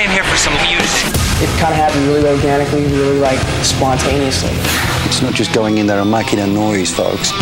[0.00, 1.12] came here for some music.
[1.42, 4.48] It kind of happened really organically, really like spontaneously.
[5.04, 7.32] It's not just going in there and making a noise, folks.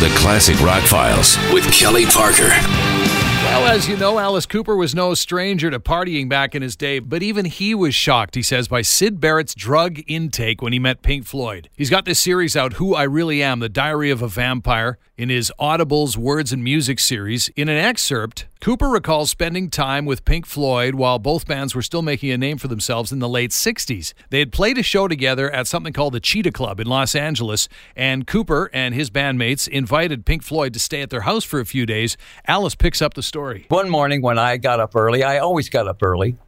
[0.00, 2.48] The Classic Rock Files with Kelly Parker.
[3.50, 7.00] Well, as you know, Alice Cooper was no stranger to partying back in his day,
[7.00, 11.02] but even he was shocked, he says, by Syd Barrett's drug intake when he met
[11.02, 11.68] Pink Floyd.
[11.76, 15.28] He's got this series out, Who I Really Am, The Diary of a Vampire, in
[15.28, 17.48] his Audibles Words and Music series.
[17.50, 22.00] In an excerpt, Cooper recalls spending time with Pink Floyd while both bands were still
[22.00, 24.14] making a name for themselves in the late 60s.
[24.30, 27.68] They had played a show together at something called the Cheetah Club in Los Angeles,
[27.94, 31.66] and Cooper and his bandmates invited Pink Floyd to stay at their house for a
[31.66, 32.16] few days.
[32.46, 33.66] Alice picks up the story.
[33.68, 36.38] One morning when I got up early, I always got up early,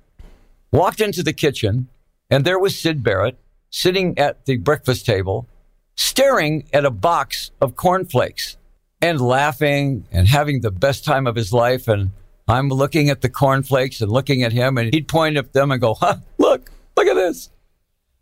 [0.73, 1.89] walked into the kitchen,
[2.31, 5.47] and there was Syd Barrett sitting at the breakfast table,
[5.95, 8.57] staring at a box of cornflakes
[9.03, 11.89] and laughing and having the best time of his life.
[11.89, 12.11] And
[12.49, 15.81] I'm looking at the cornflakes and looking at him, and he'd point at them and
[15.81, 17.51] go, huh, look, look at this.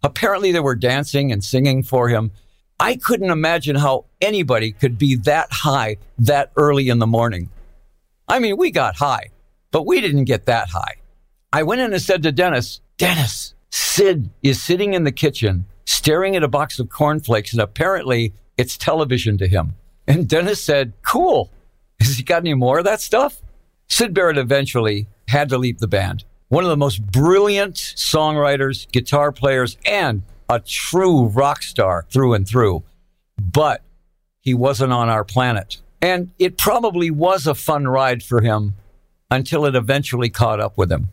[0.03, 2.33] Apparently, they were dancing and singing for him.
[2.81, 7.51] I couldn't imagine how anybody could be that high that early in the morning.
[8.27, 9.28] I mean, we got high,
[9.70, 10.95] but we didn't get that high.
[11.53, 16.36] I went in and said to Dennis, Dennis, Syd is sitting in the kitchen staring
[16.36, 19.75] at a box of cornflakes, and apparently it's television to him.
[20.11, 21.50] And Dennis said, Cool.
[22.00, 23.41] Has he got any more of that stuff?
[23.89, 26.25] Syd Barrett eventually had to leave the band.
[26.48, 32.48] One of the most brilliant songwriters, guitar players, and a true rock star through and
[32.48, 32.83] through.
[33.41, 33.83] But
[34.41, 35.77] he wasn't on our planet.
[36.02, 38.74] And it probably was a fun ride for him
[39.30, 41.11] until it eventually caught up with him.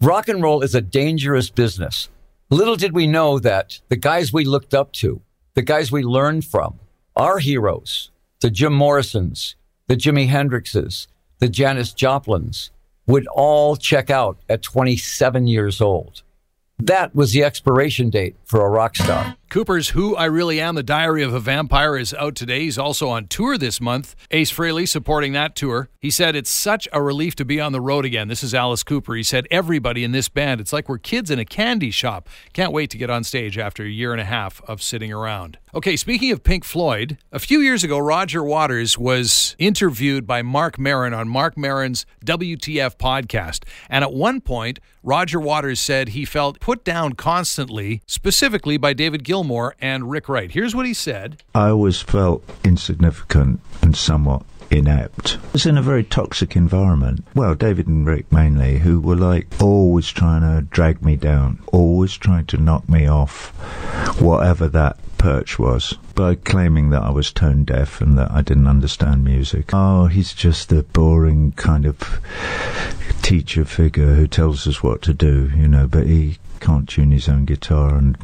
[0.00, 2.08] Rock and roll is a dangerous business.
[2.48, 5.20] Little did we know that the guys we looked up to,
[5.54, 6.80] the guys we learned from,
[7.14, 8.10] our heroes,
[8.40, 11.06] the Jim Morrisons, the Jimi Hendrixes,
[11.38, 12.70] the Janis Joplins,
[13.06, 16.22] would all check out at 27 years old.
[16.78, 19.36] That was the expiration date for a rock star.
[19.50, 22.60] Cooper's Who I Really Am, The Diary of a Vampire is out today.
[22.60, 24.14] He's also on tour this month.
[24.30, 25.88] Ace Frehley supporting that tour.
[25.98, 28.28] He said, It's such a relief to be on the road again.
[28.28, 29.16] This is Alice Cooper.
[29.16, 32.28] He said, Everybody in this band, it's like we're kids in a candy shop.
[32.52, 35.58] Can't wait to get on stage after a year and a half of sitting around.
[35.74, 40.78] Okay, speaking of Pink Floyd, a few years ago, Roger Waters was interviewed by Marc
[40.78, 43.64] Maron on Marc Maron's WTF podcast.
[43.88, 49.24] And at one point, Roger Waters said he felt put down constantly, specifically by David
[49.24, 50.50] Gilmour Gilmour and Rick Wright.
[50.50, 55.38] Here's what he said I always felt insignificant and somewhat inept.
[55.42, 57.24] I was in a very toxic environment.
[57.34, 62.18] Well, David and Rick mainly, who were like always trying to drag me down, always
[62.18, 63.48] trying to knock me off,
[64.20, 68.66] whatever that perch was, by claiming that I was tone deaf and that I didn't
[68.68, 69.70] understand music.
[69.72, 72.20] Oh, he's just a boring kind of
[73.30, 77.28] teacher figure who tells us what to do, you know, but he can't tune his
[77.28, 77.94] own guitar.
[77.94, 78.16] And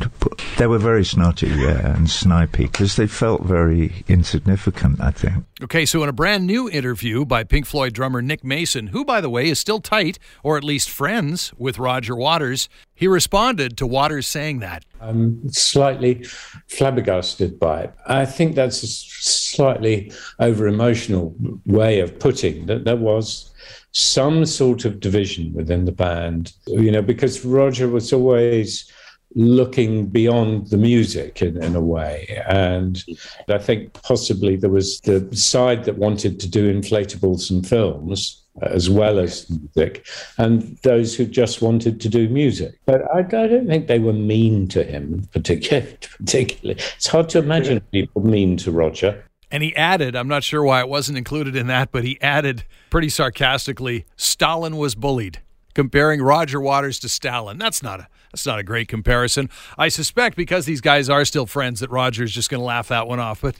[0.58, 5.44] they were very snotty, yeah, and snipey because they felt very insignificant, I think.
[5.62, 9.20] Okay, so in a brand new interview by Pink Floyd drummer Nick Mason, who, by
[9.20, 13.86] the way, is still tight, or at least friends, with Roger Waters, he responded to
[13.86, 14.84] Waters saying that.
[15.00, 16.24] I'm slightly
[16.66, 17.94] flabbergasted by it.
[18.08, 21.32] I think that's a slightly over emotional
[21.64, 23.52] way of putting that there was
[23.96, 28.92] some sort of division within the band, you know, because Roger was always
[29.34, 32.42] looking beyond the music in, in a way.
[32.46, 33.02] And
[33.48, 38.88] I think possibly there was the side that wanted to do inflatables and films as
[38.88, 40.06] well as music,
[40.38, 42.78] and those who just wanted to do music.
[42.86, 45.96] But I, I don't think they were mean to him particularly.
[46.18, 46.80] particularly.
[46.96, 49.25] It's hard to imagine people mean to Roger.
[49.50, 52.64] And he added, I'm not sure why it wasn't included in that, but he added
[52.90, 55.40] pretty sarcastically, Stalin was bullied,
[55.74, 57.58] comparing Roger Waters to Stalin.
[57.58, 59.48] That's not a that's not a great comparison.
[59.78, 63.06] I suspect because these guys are still friends that Roger's just going to laugh that
[63.06, 63.56] one off, but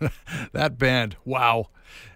[0.52, 1.68] that band, wow.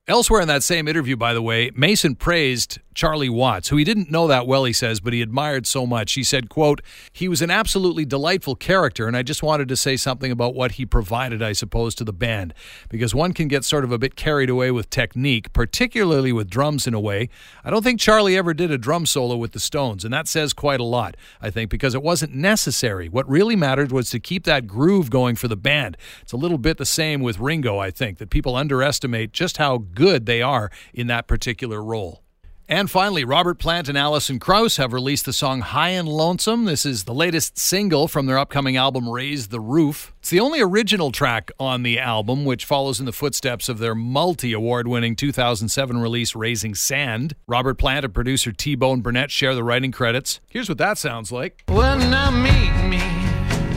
[0.09, 4.11] Elsewhere in that same interview, by the way, Mason praised Charlie Watts, who he didn't
[4.11, 6.13] know that well, he says, but he admired so much.
[6.15, 6.81] He said, quote,
[7.13, 10.73] he was an absolutely delightful character, and I just wanted to say something about what
[10.73, 12.55] he provided, I suppose, to the band,
[12.89, 16.87] because one can get sort of a bit carried away with technique, particularly with drums
[16.87, 17.29] in a way.
[17.65, 20.53] I don't think Charlie ever did a drum solo with the Stones, and that says
[20.53, 23.09] quite a lot, I think, because it wasn't necessary.
[23.09, 25.97] What really mattered was to keep that groove going for the band.
[26.23, 29.79] It's a little bit the same with Ringo, I think, that people underestimate just how
[29.97, 32.23] good they are in that particular role.
[32.69, 36.65] And finally, Robert Plant and Alison Krauss have released the song High and Lonesome.
[36.65, 40.13] This is the latest single from their upcoming album Raise the Roof.
[40.19, 43.95] It's the only original track on the album, which follows in the footsteps of their
[43.95, 47.37] multi award winning 2007 release Raising Sand.
[47.47, 50.41] Robert Plant and producer T Bone Burnett share the writing credits.
[50.49, 51.63] Here's what that sounds like.
[51.69, 53.01] Well, now meet me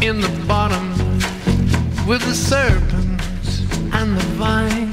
[0.07, 0.89] in the bottom
[2.07, 3.59] with the serpents
[3.93, 4.88] and the vine.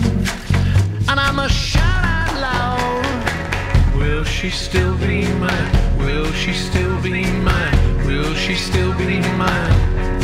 [1.37, 5.99] Must shout out loud Will she still be mine?
[5.99, 8.07] Will she still be mine?
[8.07, 10.16] Will she still be mine?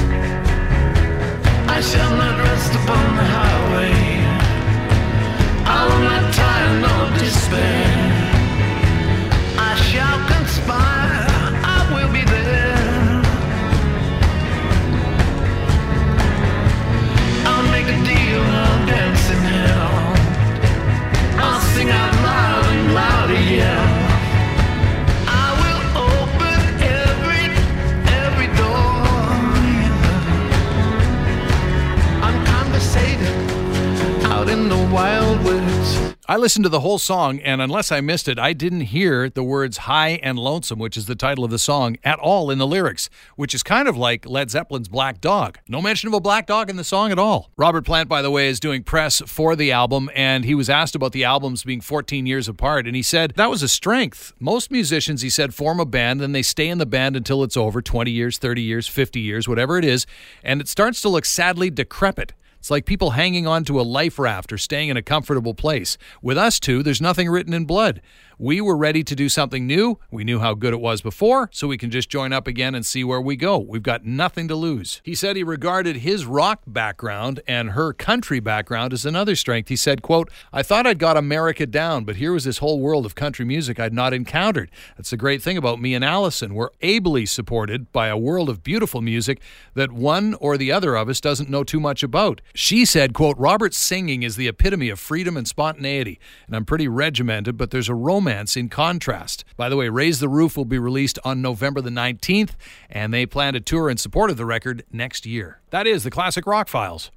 [36.29, 39.43] I listened to the whole song, and unless I missed it, I didn't hear the
[39.43, 42.67] words high and lonesome, which is the title of the song, at all in the
[42.67, 45.59] lyrics, which is kind of like Led Zeppelin's Black Dog.
[45.67, 47.51] No mention of a black dog in the song at all.
[47.57, 50.95] Robert Plant, by the way, is doing press for the album, and he was asked
[50.95, 54.33] about the albums being 14 years apart, and he said that was a strength.
[54.39, 57.57] Most musicians, he said, form a band, and they stay in the band until it's
[57.57, 60.07] over 20 years, 30 years, 50 years, whatever it is,
[60.45, 62.33] and it starts to look sadly decrepit.
[62.63, 65.99] It's like people hanging on to a life raft or staying in a comfortable place.
[66.23, 68.01] With us two, there's nothing written in blood.
[68.39, 70.01] We were ready to do something new.
[70.11, 72.85] We knew how good it was before, so we can just join up again and
[72.85, 73.59] see where we go.
[73.59, 75.01] We've got nothing to lose.
[75.05, 79.69] He said he regarded his rock background and her country background as another strength.
[79.69, 83.07] He said, quote, I thought I'd got America down, but here was this whole world
[83.07, 84.73] of country music I'd not encountered.
[84.97, 86.55] That's the great thing about me and Alison.
[86.55, 89.41] We're ably supported by a world of beautiful music
[89.75, 92.41] that one or the other of us doesn't know too much about.
[92.55, 96.89] She said, quote, Robert's singing is the epitome of freedom and spontaneity, and I'm pretty
[96.89, 99.45] regimented, but there's a romance in contrast.
[99.57, 102.51] By the way, Raise the Roof will be released on November the 19th,
[102.91, 105.61] and they plan to tour in support of the record next year.
[105.71, 107.13] That is the Classic Rock Files.